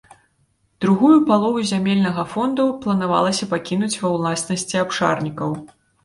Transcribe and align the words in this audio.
Другую 0.83 1.17
палову 1.27 1.59
зямельнага 1.71 2.23
фонду 2.31 2.65
планавалася 2.85 3.49
пакінуць 3.51 3.91
ва 4.05 4.09
ўласнасці 4.15 4.81
абшарнікаў. 4.85 5.53